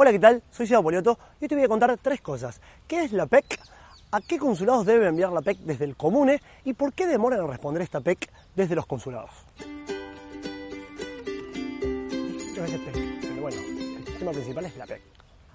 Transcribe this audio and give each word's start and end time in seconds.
Hola, 0.00 0.12
¿qué 0.12 0.20
tal? 0.20 0.44
Soy 0.52 0.68
Seba 0.68 0.80
Polioto 0.80 1.18
y 1.40 1.44
hoy 1.44 1.48
te 1.48 1.56
voy 1.56 1.64
a 1.64 1.68
contar 1.68 1.98
tres 2.00 2.20
cosas. 2.20 2.60
¿Qué 2.86 3.02
es 3.02 3.10
la 3.10 3.26
PEC? 3.26 3.58
¿A 4.12 4.20
qué 4.20 4.38
consulados 4.38 4.86
debe 4.86 5.08
enviar 5.08 5.32
la 5.32 5.42
PEC 5.42 5.58
desde 5.58 5.86
el 5.86 5.96
comune? 5.96 6.40
¿Y 6.64 6.74
por 6.74 6.92
qué 6.92 7.08
demoran 7.08 7.40
en 7.40 7.48
responder 7.48 7.82
esta 7.82 8.00
PEC 8.00 8.30
desde 8.54 8.76
los 8.76 8.86
consulados? 8.86 9.32
Muchas 12.46 12.62
veces 12.62 12.80
PEC, 12.80 13.20
pero 13.22 13.42
bueno, 13.42 13.56
el 13.58 14.18
tema 14.20 14.30
principal 14.30 14.66
es 14.66 14.76
la 14.76 14.86
PEC. 14.86 15.02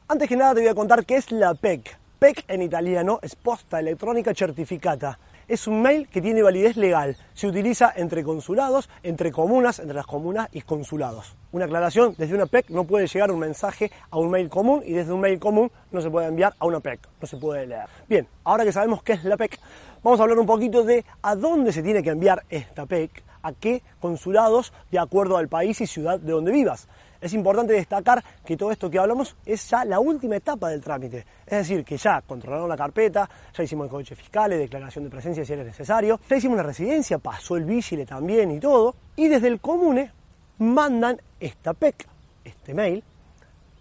Antes 0.09 0.27
que 0.27 0.35
nada 0.35 0.55
te 0.55 0.59
voy 0.59 0.69
a 0.69 0.75
contar 0.75 1.05
qué 1.05 1.15
es 1.15 1.31
la 1.31 1.53
PEC. 1.53 1.97
PEC 2.19 2.43
en 2.49 2.63
italiano 2.63 3.19
es 3.21 3.35
posta 3.35 3.79
electrónica 3.79 4.33
certificata 4.35 5.19
es 5.47 5.67
un 5.67 5.81
mail 5.81 6.07
que 6.07 6.21
tiene 6.21 6.41
validez 6.41 6.77
legal. 6.77 7.17
Se 7.33 7.47
utiliza 7.47 7.91
entre 7.95 8.23
consulados, 8.23 8.89
entre 9.03 9.31
comunas, 9.31 9.79
entre 9.79 9.95
las 9.95 10.05
comunas 10.05 10.49
y 10.51 10.61
consulados. 10.61 11.35
Una 11.51 11.65
aclaración, 11.65 12.15
desde 12.17 12.35
una 12.35 12.45
PEC 12.45 12.69
no 12.69 12.83
puede 12.85 13.07
llegar 13.07 13.31
un 13.31 13.39
mensaje 13.39 13.91
a 14.09 14.17
un 14.17 14.31
mail 14.31 14.49
común 14.49 14.81
y 14.85 14.93
desde 14.93 15.13
un 15.13 15.19
mail 15.19 15.39
común 15.39 15.71
no 15.91 16.01
se 16.01 16.09
puede 16.09 16.27
enviar 16.27 16.53
a 16.59 16.65
una 16.65 16.79
PEC, 16.79 16.99
no 17.21 17.27
se 17.27 17.37
puede 17.37 17.67
leer. 17.67 17.85
Bien, 18.07 18.27
ahora 18.43 18.63
que 18.63 18.71
sabemos 18.71 19.03
qué 19.03 19.13
es 19.13 19.23
la 19.23 19.37
PEC, 19.37 19.59
vamos 20.03 20.19
a 20.19 20.23
hablar 20.23 20.39
un 20.39 20.45
poquito 20.45 20.83
de 20.83 21.05
a 21.21 21.35
dónde 21.35 21.71
se 21.71 21.83
tiene 21.83 22.01
que 22.01 22.09
enviar 22.09 22.43
esta 22.49 22.85
PEC, 22.85 23.23
a 23.43 23.53
qué 23.53 23.83
consulados 23.99 24.73
de 24.91 24.99
acuerdo 24.99 25.37
al 25.37 25.47
país 25.49 25.79
y 25.81 25.87
ciudad 25.87 26.19
de 26.19 26.31
donde 26.31 26.51
vivas 26.51 26.87
es 27.23 27.33
importante 27.33 27.71
destacar 27.71 28.21
que 28.45 28.57
todo 28.57 28.71
esto 28.71 28.89
que 28.89 28.99
hablamos 28.99 29.37
es 29.45 29.69
ya 29.69 29.85
la 29.85 29.99
última 30.01 30.35
etapa 30.35 30.67
del 30.67 30.81
trámite. 30.81 31.25
Es 31.45 31.59
decir, 31.59 31.85
que 31.85 31.95
ya 31.95 32.21
controlaron 32.21 32.67
la 32.67 32.75
carpeta, 32.75 33.29
ya 33.55 33.63
hicimos 33.63 33.85
el 33.85 33.91
códice 33.91 34.13
fiscal, 34.13 34.49
declaración 34.49 35.05
de 35.05 35.09
presencia 35.09 35.45
si 35.45 35.53
era 35.53 35.63
necesario, 35.63 36.19
ya 36.29 36.35
hicimos 36.35 36.57
la 36.57 36.63
residencia, 36.63 37.19
pasó 37.19 37.55
el 37.55 37.63
vigile 37.63 38.05
también 38.05 38.51
y 38.51 38.59
todo, 38.59 38.93
y 39.15 39.29
desde 39.29 39.47
el 39.47 39.61
comune 39.61 40.11
mandan 40.57 41.21
esta 41.39 41.73
PEC, 41.73 42.07
este 42.43 42.73
mail, 42.73 43.01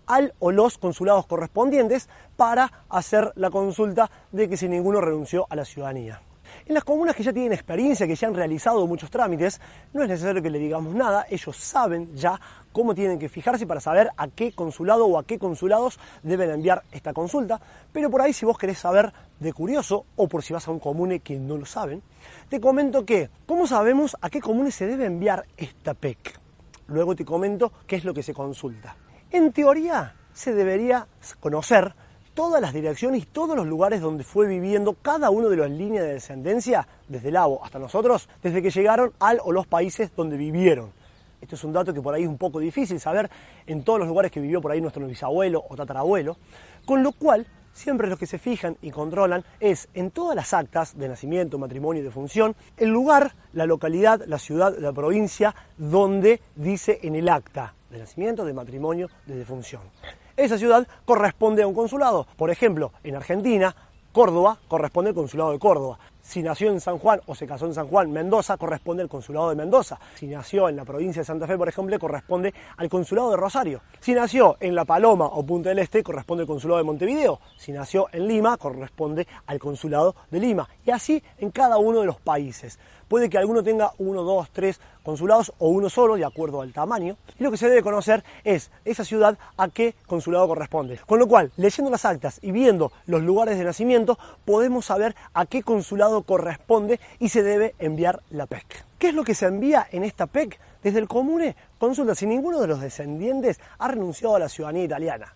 al 0.07 0.33
o 0.39 0.53
los 0.53 0.79
consulados 0.79 1.27
correspondientes 1.27 2.09
para 2.37 2.85
hacer 2.89 3.33
la 3.35 3.51
consulta 3.51 4.09
de 4.31 4.49
que 4.49 4.57
si 4.57 4.69
ninguno 4.69 5.01
renunció 5.01 5.49
a 5.51 5.57
la 5.57 5.65
ciudadanía. 5.65 6.21
En 6.67 6.75
las 6.75 6.85
comunas 6.85 7.17
que 7.17 7.23
ya 7.23 7.33
tienen 7.33 7.53
experiencia, 7.53 8.07
que 8.07 8.15
ya 8.15 8.29
han 8.29 8.35
realizado 8.35 8.87
muchos 8.87 9.11
trámites, 9.11 9.61
no 9.93 10.03
es 10.03 10.09
necesario 10.09 10.41
que 10.41 10.51
le 10.51 10.59
digamos 10.59 10.95
nada, 10.95 11.27
ellos 11.29 11.57
saben 11.57 12.15
ya 12.15 12.41
cómo 12.71 12.95
tienen 12.95 13.19
que 13.19 13.29
fijarse 13.29 13.67
para 13.67 13.81
saber 13.81 14.11
a 14.17 14.29
qué 14.29 14.53
consulado 14.53 15.07
o 15.07 15.19
a 15.19 15.25
qué 15.25 15.39
consulados 15.39 15.99
deben 16.23 16.51
enviar 16.51 16.85
esta 16.93 17.13
consulta, 17.13 17.61
pero 17.93 18.11
por 18.11 18.23
ahí 18.23 18.33
si 18.33 18.47
vos 18.47 18.59
querés 18.59 18.79
saber 18.79 19.13
de 19.41 19.53
curioso 19.53 20.07
o 20.17 20.29
por 20.29 20.43
si 20.43 20.53
vas 20.53 20.69
a 20.69 20.71
un 20.71 20.79
comune 20.79 21.21
que 21.21 21.37
no 21.37 21.57
lo 21.57 21.67
saben, 21.67 22.03
te 22.49 22.61
comento 22.61 23.05
que, 23.05 23.29
¿cómo 23.47 23.67
sabemos 23.67 24.17
a 24.21 24.31
qué 24.31 24.41
comune 24.41 24.71
se 24.71 24.87
debe 24.87 25.07
enviar 25.07 25.45
esta 25.57 25.95
PEC? 25.95 26.39
Luego 26.87 27.17
te 27.17 27.25
comento 27.25 27.73
qué 27.87 27.97
es 27.97 28.05
lo 28.05 28.15
que 28.15 28.23
se 28.23 28.35
consulta. 28.35 28.97
En 29.31 29.53
teoría, 29.53 30.15
se 30.33 30.55
debería 30.55 31.07
conocer 31.41 31.95
todas 32.35 32.61
las 32.61 32.73
direcciones 32.73 33.23
y 33.23 33.27
todos 33.27 33.57
los 33.57 33.67
lugares 33.67 34.01
donde 34.01 34.25
fue 34.25 34.47
viviendo 34.47 34.95
cada 34.95 35.31
uno 35.31 35.49
de 35.49 35.57
las 35.57 35.71
líneas 35.71 36.05
de 36.05 36.15
descendencia, 36.15 36.87
desde 37.09 37.31
Lavo 37.31 37.65
hasta 37.65 37.79
nosotros, 37.79 38.29
desde 38.43 38.63
que 38.63 38.71
llegaron 38.71 39.13
al 39.21 39.41
o 39.45 39.53
los 39.53 39.67
países 39.67 40.11
donde 40.17 40.37
vivieron. 40.37 40.91
Esto 41.41 41.57
es 41.57 41.65
un 41.65 41.73
dato 41.73 41.93
que 41.93 42.01
por 42.01 42.15
ahí 42.15 42.23
es 42.23 42.29
un 42.29 42.39
poco 42.39 42.61
difícil 42.61 43.01
saber 43.01 43.29
en 43.67 43.83
todos 43.83 43.99
los 43.99 44.09
lugares 44.09 44.31
que 44.31 44.41
vivió 44.41 44.61
por 44.61 44.71
ahí 44.71 44.81
nuestro 44.81 45.07
bisabuelo 45.07 45.65
o 45.69 45.77
tatarabuelo, 45.77 46.37
con 46.87 47.03
lo 47.03 47.13
cual 47.13 47.47
siempre 47.73 48.09
los 48.09 48.19
que 48.19 48.27
se 48.27 48.39
fijan 48.39 48.77
y 48.81 48.91
controlan 48.91 49.45
es 49.59 49.89
en 49.95 50.11
todas 50.11 50.37
las 50.37 50.55
actas 50.55 50.97
de 50.97 51.09
nacimiento, 51.09 51.59
matrimonio 51.59 52.03
y 52.03 52.05
de 52.05 52.11
función, 52.11 52.55
el 52.77 52.91
lugar, 52.91 53.35
la 53.53 53.67
localidad, 53.67 54.23
la 54.27 54.39
ciudad, 54.39 54.77
la 54.79 54.93
provincia 54.93 55.55
donde 55.77 56.41
dice 56.55 57.01
en 57.03 57.17
el 57.17 57.29
acta 57.29 57.75
de 57.91 57.99
nacimiento, 57.99 58.45
de 58.45 58.53
matrimonio, 58.53 59.11
de 59.27 59.35
defunción 59.35 59.83
esa 60.43 60.59
ciudad 60.59 60.87
corresponde 61.05 61.63
a 61.63 61.67
un 61.67 61.75
consulado. 61.75 62.27
Por 62.37 62.51
ejemplo, 62.51 62.93
en 63.05 63.17
Argentina, 63.17 63.75
Córdoba 64.13 64.59
corresponde 64.69 65.11
al 65.11 65.15
consulado 65.15 65.53
de 65.53 65.59
Córdoba. 65.59 65.99
Si 66.21 66.43
nació 66.43 66.71
en 66.71 66.81
San 66.81 66.99
Juan 66.99 67.21
o 67.27 67.35
se 67.35 67.47
casó 67.47 67.67
en 67.67 67.75
San 67.75 67.89
Juan, 67.89 68.13
Mendoza 68.13 68.57
corresponde 68.57 69.03
al 69.03 69.09
consulado 69.09 69.49
de 69.51 69.57
Mendoza. 69.57 69.99
Si 70.15 70.27
nació 70.27 70.69
en 70.69 70.77
la 70.77 70.85
provincia 70.85 71.23
de 71.23 71.27
Santa 71.27 71.47
Fe, 71.47 71.59
por 71.59 71.69
ejemplo, 71.69 71.99
corresponde 71.99 72.55
al 72.77 72.89
consulado 72.89 73.31
de 73.31 73.37
Rosario. 73.37 73.81
Si 74.01 74.15
nació 74.15 74.57
en 74.61 74.75
La 74.75 74.85
Paloma 74.85 75.27
o 75.27 75.45
Punta 75.45 75.71
del 75.71 75.81
Este, 75.81 76.03
corresponde 76.03 76.43
al 76.43 76.47
consulado 76.47 76.79
de 76.79 76.85
Montevideo. 76.85 77.41
Si 77.57 77.73
nació 77.73 78.07
en 78.13 78.29
Lima, 78.29 78.57
corresponde 78.57 79.27
al 79.47 79.59
consulado 79.59 80.15
de 80.31 80.39
Lima. 80.39 80.69
Y 80.87 80.91
así 80.91 81.23
en 81.39 81.51
cada 81.51 81.79
uno 81.79 82.01
de 82.01 82.07
los 82.07 82.21
países. 82.21 82.79
Puede 83.13 83.29
que 83.29 83.37
alguno 83.37 83.63
tenga 83.63 83.93
uno, 83.99 84.23
dos, 84.23 84.49
tres 84.55 84.81
consulados 85.03 85.53
o 85.59 85.69
uno 85.69 85.91
solo, 85.91 86.17
de 86.17 86.25
acuerdo 86.25 86.63
al 86.63 86.73
tamaño. 86.73 87.19
Y 87.39 87.45
lo 87.45 87.51
que 87.51 87.59
se 87.59 87.69
debe 87.69 87.83
conocer 87.83 88.25
es 88.43 88.71
esa 88.87 89.05
ciudad 89.05 89.37
a 89.59 89.69
qué 89.69 89.95
consulado 90.07 90.49
corresponde. 90.49 90.99
Con 91.07 91.19
lo 91.19 91.29
cual, 91.29 91.53
leyendo 91.59 91.91
las 91.91 92.07
actas 92.07 92.39
y 92.41 92.53
viendo 92.53 92.91
los 93.05 93.21
lugares 93.21 93.59
de 93.59 93.65
nacimiento, 93.65 94.19
podemos 94.47 94.87
saber 94.87 95.15
a 95.35 95.45
qué 95.45 95.63
consulado 95.63 96.23
corresponde 96.23 97.01
y 97.19 97.29
se 97.29 97.43
debe 97.43 97.75
enviar 97.79 98.23
la 98.31 98.47
PEC. 98.47 98.83
¿Qué 98.99 99.09
es 99.11 99.15
lo 99.15 99.25
que 99.25 99.35
se 99.35 99.45
envía 99.45 99.87
en 99.93 100.05
esta 100.05 100.25
PEC? 100.25 100.59
Desde 100.83 100.99
el 100.99 101.07
comune, 101.07 101.55
consulta 101.77 102.15
si 102.15 102.25
ninguno 102.25 102.63
de 102.63 102.67
los 102.67 102.81
descendientes 102.81 103.61
ha 103.79 103.89
renunciado 103.89 104.37
a 104.37 104.39
la 104.39 104.49
ciudadanía 104.49 104.85
italiana. 104.85 105.35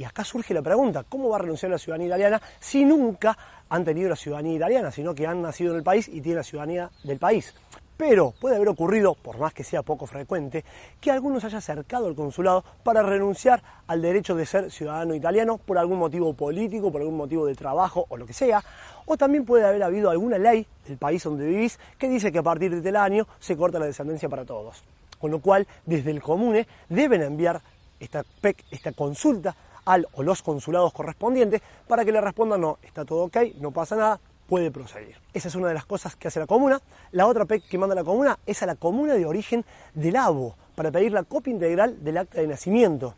Y 0.00 0.04
acá 0.04 0.24
surge 0.24 0.54
la 0.54 0.62
pregunta, 0.62 1.04
¿cómo 1.06 1.28
va 1.28 1.36
a 1.36 1.40
renunciar 1.40 1.70
a 1.70 1.74
la 1.74 1.78
ciudadanía 1.78 2.06
italiana 2.06 2.40
si 2.58 2.86
nunca 2.86 3.36
han 3.68 3.84
tenido 3.84 4.08
la 4.08 4.16
ciudadanía 4.16 4.54
italiana, 4.54 4.90
sino 4.90 5.14
que 5.14 5.26
han 5.26 5.42
nacido 5.42 5.72
en 5.72 5.76
el 5.76 5.82
país 5.82 6.08
y 6.08 6.22
tienen 6.22 6.36
la 6.36 6.42
ciudadanía 6.42 6.90
del 7.04 7.18
país? 7.18 7.54
Pero 7.98 8.32
puede 8.40 8.56
haber 8.56 8.68
ocurrido, 8.70 9.14
por 9.14 9.36
más 9.36 9.52
que 9.52 9.62
sea 9.62 9.82
poco 9.82 10.06
frecuente, 10.06 10.64
que 11.02 11.10
algunos 11.10 11.44
haya 11.44 11.58
acercado 11.58 12.06
al 12.06 12.14
consulado 12.14 12.64
para 12.82 13.02
renunciar 13.02 13.62
al 13.88 14.00
derecho 14.00 14.34
de 14.34 14.46
ser 14.46 14.70
ciudadano 14.70 15.14
italiano 15.14 15.58
por 15.58 15.76
algún 15.76 15.98
motivo 15.98 16.32
político, 16.32 16.90
por 16.90 17.02
algún 17.02 17.18
motivo 17.18 17.44
de 17.44 17.54
trabajo 17.54 18.06
o 18.08 18.16
lo 18.16 18.24
que 18.24 18.32
sea. 18.32 18.64
O 19.04 19.18
también 19.18 19.44
puede 19.44 19.66
haber 19.66 19.82
habido 19.82 20.08
alguna 20.08 20.38
ley 20.38 20.66
del 20.88 20.96
país 20.96 21.22
donde 21.22 21.44
vivís 21.44 21.78
que 21.98 22.08
dice 22.08 22.32
que 22.32 22.38
a 22.38 22.42
partir 22.42 22.74
de 22.74 22.80
tal 22.80 22.96
año 22.96 23.26
se 23.38 23.54
corta 23.54 23.78
la 23.78 23.84
descendencia 23.84 24.30
para 24.30 24.46
todos. 24.46 24.82
Con 25.18 25.30
lo 25.30 25.40
cual, 25.40 25.66
desde 25.84 26.10
el 26.10 26.22
comune 26.22 26.66
deben 26.88 27.20
enviar 27.20 27.60
esta 28.00 28.24
PEC, 28.40 28.64
esta 28.70 28.92
consulta 28.92 29.54
al 29.84 30.08
o 30.12 30.22
los 30.22 30.42
consulados 30.42 30.92
correspondientes 30.92 31.62
para 31.86 32.04
que 32.04 32.12
le 32.12 32.20
respondan 32.20 32.60
no, 32.60 32.78
está 32.82 33.04
todo 33.04 33.24
ok, 33.24 33.36
no 33.60 33.70
pasa 33.70 33.96
nada, 33.96 34.20
puede 34.50 34.70
proseguir. 34.70 35.16
Esa 35.32 35.48
es 35.48 35.54
una 35.54 35.68
de 35.68 35.74
las 35.74 35.86
cosas 35.86 36.16
que 36.16 36.28
hace 36.28 36.40
la 36.40 36.46
comuna. 36.46 36.80
La 37.12 37.26
otra 37.28 37.44
PEC 37.44 37.68
que 37.68 37.78
manda 37.78 37.94
la 37.94 38.02
comuna 38.02 38.38
es 38.46 38.62
a 38.62 38.66
la 38.66 38.74
comuna 38.74 39.14
de 39.14 39.24
origen 39.24 39.64
del 39.94 40.16
ABO 40.16 40.56
para 40.74 40.90
pedir 40.90 41.12
la 41.12 41.22
copia 41.22 41.52
integral 41.52 42.02
del 42.02 42.18
acta 42.18 42.40
de 42.40 42.48
nacimiento. 42.48 43.14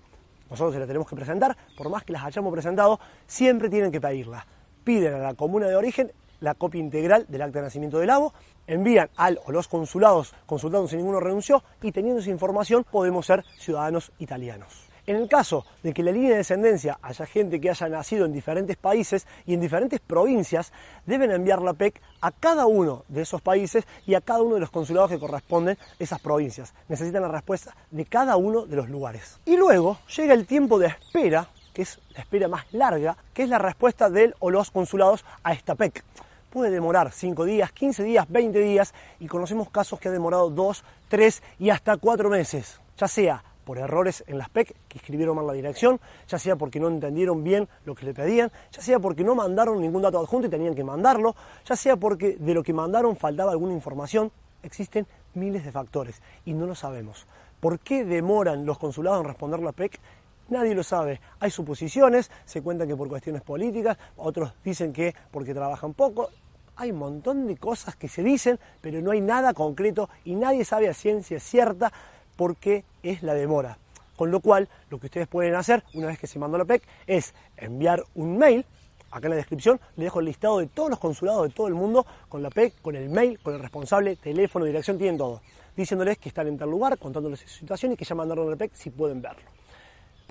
Nosotros 0.50 0.74
se 0.74 0.80
la 0.80 0.86
tenemos 0.86 1.08
que 1.08 1.16
presentar, 1.16 1.56
por 1.78 1.88
más 1.88 2.04
que 2.04 2.12
las 2.12 2.24
hayamos 2.24 2.52
presentado, 2.52 3.00
siempre 3.26 3.70
tienen 3.70 3.90
que 3.90 4.00
pedirla. 4.00 4.46
Piden 4.84 5.14
a 5.14 5.18
la 5.18 5.34
comuna 5.34 5.68
de 5.68 5.76
origen 5.76 6.12
la 6.40 6.54
copia 6.54 6.80
integral 6.80 7.24
del 7.28 7.40
acta 7.40 7.60
de 7.60 7.64
nacimiento 7.64 7.98
del 7.98 8.10
ABO, 8.10 8.34
envían 8.66 9.08
al 9.16 9.40
o 9.46 9.52
los 9.52 9.68
consulados 9.68 10.34
consultando 10.44 10.88
si 10.88 10.96
ninguno 10.96 11.20
renunció 11.20 11.62
y 11.80 11.92
teniendo 11.92 12.20
esa 12.20 12.30
información 12.30 12.84
podemos 12.84 13.24
ser 13.24 13.42
ciudadanos 13.58 14.12
italianos. 14.18 14.91
En 15.04 15.16
el 15.16 15.28
caso 15.28 15.64
de 15.82 15.92
que 15.92 16.04
la 16.04 16.12
línea 16.12 16.30
de 16.30 16.36
descendencia 16.36 16.96
haya 17.02 17.26
gente 17.26 17.60
que 17.60 17.70
haya 17.70 17.88
nacido 17.88 18.24
en 18.24 18.32
diferentes 18.32 18.76
países 18.76 19.26
y 19.46 19.54
en 19.54 19.60
diferentes 19.60 19.98
provincias, 19.98 20.72
deben 21.06 21.32
enviar 21.32 21.60
la 21.60 21.72
PEC 21.72 22.00
a 22.20 22.30
cada 22.30 22.66
uno 22.66 23.04
de 23.08 23.22
esos 23.22 23.40
países 23.40 23.84
y 24.06 24.14
a 24.14 24.20
cada 24.20 24.42
uno 24.42 24.54
de 24.54 24.60
los 24.60 24.70
consulados 24.70 25.10
que 25.10 25.18
corresponden 25.18 25.76
esas 25.98 26.20
provincias. 26.20 26.72
Necesitan 26.88 27.22
la 27.22 27.28
respuesta 27.28 27.74
de 27.90 28.04
cada 28.04 28.36
uno 28.36 28.64
de 28.64 28.76
los 28.76 28.88
lugares. 28.88 29.40
Y 29.44 29.56
luego 29.56 29.98
llega 30.16 30.34
el 30.34 30.46
tiempo 30.46 30.78
de 30.78 30.86
espera, 30.86 31.48
que 31.74 31.82
es 31.82 31.98
la 32.14 32.20
espera 32.20 32.46
más 32.46 32.72
larga, 32.72 33.16
que 33.34 33.42
es 33.42 33.48
la 33.48 33.58
respuesta 33.58 34.08
del 34.08 34.36
o 34.38 34.52
los 34.52 34.70
consulados 34.70 35.24
a 35.42 35.52
esta 35.52 35.74
PEC 35.74 36.04
puede 36.48 36.70
demorar 36.70 37.10
5 37.10 37.46
días, 37.46 37.72
15 37.72 38.04
días, 38.04 38.26
20 38.28 38.58
días 38.58 38.92
y 39.18 39.26
conocemos 39.26 39.70
casos 39.70 39.98
que 39.98 40.08
ha 40.08 40.12
demorado 40.12 40.50
2, 40.50 40.84
3 41.08 41.42
y 41.58 41.70
hasta 41.70 41.96
4 41.96 42.28
meses, 42.28 42.78
ya 42.98 43.08
sea 43.08 43.42
por 43.64 43.78
errores 43.78 44.24
en 44.26 44.38
las 44.38 44.48
PEC, 44.48 44.74
que 44.88 44.98
escribieron 44.98 45.36
mal 45.36 45.46
la 45.46 45.52
dirección, 45.52 46.00
ya 46.28 46.38
sea 46.38 46.56
porque 46.56 46.80
no 46.80 46.88
entendieron 46.88 47.44
bien 47.44 47.68
lo 47.84 47.94
que 47.94 48.06
le 48.06 48.14
pedían, 48.14 48.50
ya 48.70 48.82
sea 48.82 48.98
porque 48.98 49.24
no 49.24 49.34
mandaron 49.34 49.80
ningún 49.80 50.02
dato 50.02 50.18
adjunto 50.18 50.48
y 50.48 50.50
tenían 50.50 50.74
que 50.74 50.84
mandarlo, 50.84 51.34
ya 51.64 51.76
sea 51.76 51.96
porque 51.96 52.36
de 52.38 52.54
lo 52.54 52.62
que 52.62 52.72
mandaron 52.72 53.16
faltaba 53.16 53.52
alguna 53.52 53.72
información. 53.72 54.30
Existen 54.62 55.06
miles 55.34 55.64
de 55.64 55.72
factores 55.72 56.22
y 56.44 56.54
no 56.54 56.66
lo 56.66 56.74
sabemos. 56.74 57.26
¿Por 57.60 57.78
qué 57.78 58.04
demoran 58.04 58.66
los 58.66 58.78
consulados 58.78 59.20
en 59.20 59.28
responder 59.28 59.60
la 59.60 59.72
PEC? 59.72 60.00
Nadie 60.48 60.74
lo 60.74 60.82
sabe. 60.82 61.20
Hay 61.40 61.50
suposiciones, 61.50 62.30
se 62.44 62.60
cuentan 62.60 62.88
que 62.88 62.96
por 62.96 63.08
cuestiones 63.08 63.42
políticas, 63.42 63.96
otros 64.16 64.52
dicen 64.64 64.92
que 64.92 65.14
porque 65.30 65.54
trabajan 65.54 65.94
poco. 65.94 66.28
Hay 66.76 66.90
un 66.90 66.98
montón 66.98 67.46
de 67.46 67.56
cosas 67.56 67.96
que 67.96 68.08
se 68.08 68.22
dicen, 68.22 68.58
pero 68.80 69.00
no 69.00 69.12
hay 69.12 69.20
nada 69.20 69.54
concreto 69.54 70.08
y 70.24 70.34
nadie 70.34 70.64
sabe 70.64 70.88
a 70.88 70.94
ciencia 70.94 71.38
cierta 71.38 71.92
porque 72.36 72.84
es 73.02 73.22
la 73.22 73.34
demora. 73.34 73.78
Con 74.16 74.30
lo 74.30 74.40
cual, 74.40 74.68
lo 74.90 74.98
que 74.98 75.06
ustedes 75.06 75.26
pueden 75.28 75.54
hacer, 75.54 75.82
una 75.94 76.08
vez 76.08 76.18
que 76.18 76.26
se 76.26 76.38
mandó 76.38 76.58
la 76.58 76.64
PEC, 76.64 76.82
es 77.06 77.34
enviar 77.56 78.04
un 78.14 78.38
mail. 78.38 78.64
Acá 79.10 79.26
en 79.26 79.30
la 79.30 79.36
descripción 79.36 79.80
les 79.96 80.06
dejo 80.06 80.20
el 80.20 80.26
listado 80.26 80.58
de 80.58 80.66
todos 80.66 80.90
los 80.90 80.98
consulados 80.98 81.48
de 81.48 81.54
todo 81.54 81.68
el 81.68 81.74
mundo 81.74 82.06
con 82.28 82.42
la 82.42 82.50
PEC, 82.50 82.80
con 82.80 82.96
el 82.96 83.08
mail, 83.08 83.38
con 83.40 83.54
el 83.54 83.60
responsable, 83.60 84.16
teléfono, 84.16 84.64
dirección, 84.64 84.98
tienen 84.98 85.18
todo. 85.18 85.42
Diciéndoles 85.76 86.18
que 86.18 86.28
están 86.28 86.48
en 86.48 86.58
tal 86.58 86.70
lugar, 86.70 86.98
contándoles 86.98 87.40
su 87.40 87.48
situación 87.48 87.92
y 87.92 87.96
que 87.96 88.04
ya 88.04 88.14
mandaron 88.14 88.50
la 88.50 88.56
PEC 88.56 88.74
si 88.74 88.90
pueden 88.90 89.20
verlo 89.20 89.50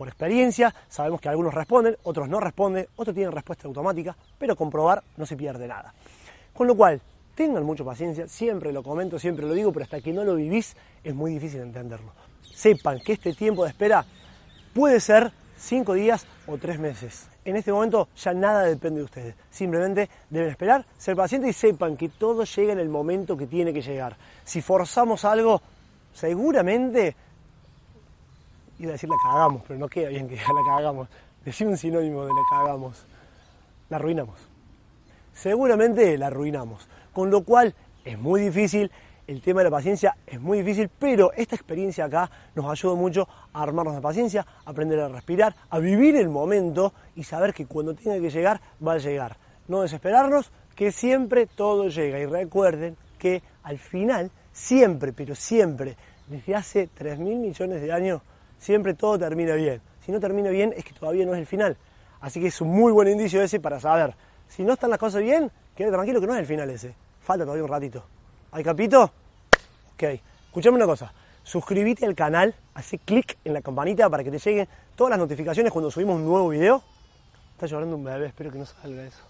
por 0.01 0.07
experiencia, 0.07 0.73
sabemos 0.89 1.21
que 1.21 1.29
algunos 1.29 1.53
responden, 1.53 1.95
otros 2.01 2.27
no 2.27 2.39
responden, 2.39 2.87
otros 2.95 3.13
tienen 3.13 3.31
respuesta 3.31 3.67
automática, 3.67 4.17
pero 4.39 4.55
comprobar 4.55 5.03
no 5.15 5.27
se 5.27 5.37
pierde 5.37 5.67
nada. 5.67 5.93
Con 6.55 6.65
lo 6.65 6.75
cual, 6.75 6.99
tengan 7.41 7.63
mucha 7.63 7.83
paciencia, 7.83 8.27
siempre 8.27 8.71
lo 8.71 8.83
comento, 8.83 9.17
siempre 9.17 9.47
lo 9.47 9.55
digo, 9.55 9.73
pero 9.73 9.83
hasta 9.83 9.99
que 9.99 10.13
no 10.13 10.23
lo 10.23 10.35
vivís 10.35 10.75
es 11.03 11.15
muy 11.15 11.31
difícil 11.31 11.61
entenderlo. 11.61 12.11
Sepan 12.53 12.99
que 12.99 13.13
este 13.13 13.33
tiempo 13.33 13.63
de 13.63 13.71
espera 13.71 14.05
puede 14.75 14.99
ser 14.99 15.31
cinco 15.57 15.95
días 15.95 16.27
o 16.45 16.59
tres 16.59 16.77
meses. 16.77 17.27
En 17.43 17.55
este 17.55 17.71
momento 17.71 18.09
ya 18.15 18.31
nada 18.35 18.61
depende 18.65 18.99
de 18.99 19.05
ustedes. 19.05 19.35
Simplemente 19.49 20.07
deben 20.29 20.51
esperar, 20.51 20.85
ser 20.99 21.15
pacientes 21.15 21.49
y 21.49 21.53
sepan 21.53 21.97
que 21.97 22.09
todo 22.09 22.43
llega 22.43 22.73
en 22.73 22.79
el 22.79 22.89
momento 22.89 23.35
que 23.35 23.47
tiene 23.47 23.73
que 23.73 23.81
llegar. 23.81 24.15
Si 24.43 24.61
forzamos 24.61 25.25
algo, 25.25 25.63
seguramente, 26.13 27.15
iba 28.77 28.89
a 28.89 28.91
decir 28.91 29.09
la 29.09 29.15
cagamos, 29.23 29.63
pero 29.67 29.79
no 29.79 29.87
queda 29.87 30.09
bien 30.09 30.29
que 30.29 30.35
la 30.35 30.75
cagamos. 30.75 31.07
Decir 31.43 31.65
un 31.65 31.75
sinónimo 31.75 32.23
de 32.23 32.33
la 32.33 32.41
cagamos. 32.51 33.03
La 33.89 33.97
arruinamos. 33.97 34.37
Seguramente 35.33 36.15
la 36.19 36.27
arruinamos. 36.27 36.87
Con 37.13 37.29
lo 37.29 37.43
cual 37.43 37.75
es 38.03 38.17
muy 38.17 38.41
difícil 38.41 38.91
el 39.27 39.41
tema 39.41 39.61
de 39.61 39.65
la 39.65 39.71
paciencia 39.71 40.17
es 40.27 40.41
muy 40.41 40.59
difícil, 40.59 40.89
pero 40.89 41.31
esta 41.33 41.55
experiencia 41.55 42.05
acá 42.05 42.29
nos 42.55 42.69
ayuda 42.69 42.95
mucho 42.95 43.27
a 43.53 43.63
armarnos 43.63 43.95
de 43.95 44.01
paciencia, 44.01 44.45
a 44.65 44.69
aprender 44.69 44.99
a 44.99 45.07
respirar, 45.07 45.55
a 45.69 45.79
vivir 45.79 46.15
el 46.17 46.27
momento 46.27 46.93
y 47.15 47.23
saber 47.23 47.53
que 47.53 47.65
cuando 47.65 47.93
tenga 47.93 48.19
que 48.19 48.29
llegar, 48.29 48.59
va 48.85 48.93
a 48.93 48.97
llegar. 48.97 49.37
No 49.67 49.81
desesperarnos, 49.81 50.51
que 50.75 50.91
siempre 50.91 51.45
todo 51.45 51.87
llega. 51.87 52.19
Y 52.19 52.25
recuerden 52.25 52.97
que 53.17 53.41
al 53.63 53.77
final, 53.77 54.31
siempre, 54.51 55.13
pero 55.13 55.35
siempre, 55.35 55.95
desde 56.27 56.55
hace 56.55 56.87
3 56.87 57.19
mil 57.19 57.37
millones 57.37 57.81
de 57.81 57.91
años, 57.91 58.21
siempre 58.57 58.95
todo 58.95 59.17
termina 59.17 59.53
bien. 59.53 59.81
Si 60.05 60.11
no 60.11 60.19
termina 60.19 60.49
bien, 60.49 60.73
es 60.75 60.83
que 60.83 60.93
todavía 60.93 61.25
no 61.25 61.33
es 61.33 61.39
el 61.39 61.45
final. 61.45 61.77
Así 62.19 62.41
que 62.41 62.47
es 62.47 62.59
un 62.59 62.69
muy 62.69 62.91
buen 62.91 63.07
indicio 63.07 63.41
ese 63.41 63.59
para 63.59 63.79
saber. 63.79 64.15
Si 64.47 64.63
no 64.63 64.73
están 64.73 64.89
las 64.89 64.99
cosas 64.99 65.21
bien, 65.21 65.51
quede 65.81 65.91
tranquilo 65.91 66.21
que 66.21 66.27
no 66.27 66.33
es 66.33 66.39
el 66.39 66.45
final 66.45 66.69
ese. 66.69 66.93
Falta 67.21 67.43
todavía 67.43 67.63
un 67.63 67.69
ratito. 67.69 68.03
¿Hay 68.51 68.63
capito? 68.63 69.11
Ok, 69.95 70.03
escuchame 70.47 70.77
una 70.77 70.85
cosa. 70.85 71.11
Suscríbete 71.43 72.05
al 72.05 72.13
canal, 72.13 72.53
hace 72.75 72.99
clic 72.99 73.37
en 73.43 73.53
la 73.53 73.61
campanita 73.61 74.09
para 74.09 74.23
que 74.23 74.29
te 74.29 74.37
lleguen 74.37 74.67
todas 74.95 75.11
las 75.11 75.19
notificaciones 75.19 75.71
cuando 75.71 75.89
subimos 75.89 76.17
un 76.17 76.25
nuevo 76.25 76.49
video. 76.49 76.83
Está 77.53 77.65
llorando 77.65 77.95
un 77.95 78.03
bebé, 78.03 78.27
espero 78.27 78.51
que 78.51 78.59
no 78.59 78.65
salga 78.65 79.03
eso. 79.03 79.23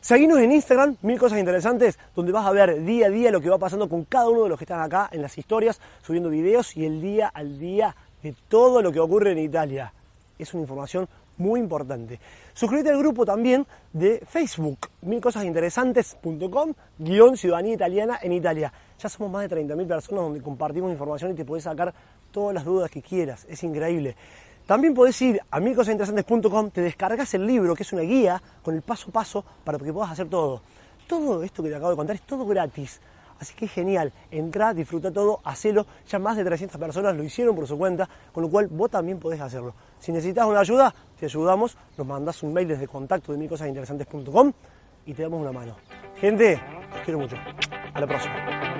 Seguinos 0.00 0.38
en 0.38 0.52
Instagram, 0.52 0.96
mil 1.02 1.18
cosas 1.18 1.38
interesantes, 1.38 1.98
donde 2.14 2.32
vas 2.32 2.46
a 2.46 2.52
ver 2.52 2.84
día 2.84 3.06
a 3.06 3.10
día 3.10 3.30
lo 3.30 3.40
que 3.40 3.48
va 3.48 3.58
pasando 3.58 3.88
con 3.88 4.04
cada 4.04 4.28
uno 4.28 4.44
de 4.44 4.48
los 4.50 4.58
que 4.58 4.64
están 4.64 4.80
acá 4.80 5.08
en 5.12 5.22
las 5.22 5.36
historias, 5.36 5.80
subiendo 6.02 6.28
videos 6.28 6.76
y 6.76 6.86
el 6.86 7.00
día 7.00 7.28
al 7.28 7.58
día 7.58 7.94
de 8.22 8.34
todo 8.48 8.82
lo 8.82 8.92
que 8.92 9.00
ocurre 9.00 9.32
en 9.32 9.38
Italia. 9.38 9.92
Es 10.38 10.54
una 10.54 10.62
información 10.62 11.08
muy 11.42 11.60
importante. 11.60 12.20
Suscríbete 12.54 12.90
al 12.90 12.98
grupo 12.98 13.26
también 13.26 13.66
de 13.92 14.24
Facebook, 14.26 14.88
milcosasinteresantes.com, 15.02 16.74
guion 16.98 17.36
ciudadanía 17.36 17.74
italiana 17.74 18.18
en 18.22 18.32
Italia. 18.32 18.72
Ya 18.98 19.08
somos 19.08 19.30
más 19.30 19.48
de 19.48 19.56
30.000 19.56 19.86
personas 19.86 20.24
donde 20.24 20.40
compartimos 20.40 20.92
información 20.92 21.32
y 21.32 21.34
te 21.34 21.44
puedes 21.44 21.64
sacar 21.64 21.92
todas 22.30 22.54
las 22.54 22.64
dudas 22.64 22.90
que 22.90 23.02
quieras. 23.02 23.44
Es 23.48 23.62
increíble. 23.64 24.16
También 24.66 24.94
podés 24.94 25.20
ir 25.20 25.40
a 25.50 25.58
milcosasinteresantes.com, 25.58 26.70
te 26.70 26.82
descargas 26.82 27.34
el 27.34 27.44
libro, 27.46 27.74
que 27.74 27.82
es 27.82 27.92
una 27.92 28.02
guía 28.02 28.40
con 28.62 28.74
el 28.76 28.82
paso 28.82 29.10
a 29.10 29.12
paso 29.12 29.44
para 29.64 29.76
que 29.78 29.92
puedas 29.92 30.12
hacer 30.12 30.28
todo. 30.28 30.62
Todo 31.08 31.42
esto 31.42 31.62
que 31.62 31.68
te 31.68 31.74
acabo 31.74 31.90
de 31.90 31.96
contar 31.96 32.16
es 32.16 32.22
todo 32.22 32.46
gratis. 32.46 33.00
Así 33.42 33.54
que 33.54 33.64
es 33.64 33.72
genial, 33.72 34.12
entra, 34.30 34.72
disfruta 34.72 35.10
todo, 35.10 35.40
hacelo. 35.42 35.84
Ya 36.08 36.20
más 36.20 36.36
de 36.36 36.44
300 36.44 36.78
personas 36.78 37.16
lo 37.16 37.24
hicieron 37.24 37.56
por 37.56 37.66
su 37.66 37.76
cuenta, 37.76 38.08
con 38.32 38.44
lo 38.44 38.48
cual 38.48 38.68
vos 38.68 38.88
también 38.88 39.18
podés 39.18 39.40
hacerlo. 39.40 39.74
Si 39.98 40.12
necesitas 40.12 40.46
una 40.46 40.60
ayuda, 40.60 40.94
te 41.22 41.26
ayudamos, 41.26 41.76
nos 41.96 42.04
mandás 42.04 42.42
un 42.42 42.52
mail 42.52 42.66
desde 42.66 42.88
contacto 42.88 43.30
de 43.30 43.38
y 45.06 45.14
te 45.14 45.22
damos 45.22 45.40
una 45.40 45.52
mano. 45.52 45.76
Gente, 46.20 46.60
os 46.92 47.00
quiero 47.04 47.20
mucho. 47.20 47.36
A 47.94 48.00
la 48.00 48.08
próxima. 48.08 48.71